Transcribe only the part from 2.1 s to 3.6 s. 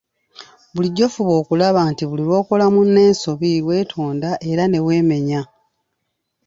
lw'okola munno ensobi